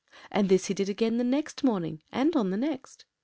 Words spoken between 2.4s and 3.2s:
the next.